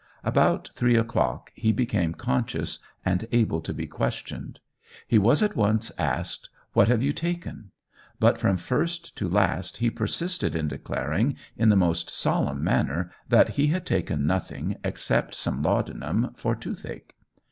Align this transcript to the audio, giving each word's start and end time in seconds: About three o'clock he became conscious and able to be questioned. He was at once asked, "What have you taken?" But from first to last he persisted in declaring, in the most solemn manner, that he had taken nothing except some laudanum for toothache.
About 0.23 0.71
three 0.73 0.95
o'clock 0.95 1.51
he 1.53 1.71
became 1.71 2.15
conscious 2.15 2.79
and 3.05 3.27
able 3.31 3.61
to 3.61 3.71
be 3.71 3.85
questioned. 3.85 4.59
He 5.07 5.19
was 5.19 5.43
at 5.43 5.55
once 5.55 5.91
asked, 5.95 6.49
"What 6.73 6.87
have 6.87 7.03
you 7.03 7.13
taken?" 7.13 7.69
But 8.19 8.39
from 8.39 8.57
first 8.57 9.15
to 9.17 9.29
last 9.29 9.77
he 9.77 9.91
persisted 9.91 10.55
in 10.55 10.67
declaring, 10.67 11.35
in 11.55 11.69
the 11.69 11.75
most 11.75 12.09
solemn 12.09 12.63
manner, 12.63 13.11
that 13.29 13.49
he 13.49 13.67
had 13.67 13.85
taken 13.85 14.25
nothing 14.25 14.77
except 14.83 15.35
some 15.35 15.61
laudanum 15.61 16.33
for 16.33 16.55
toothache. 16.55 17.13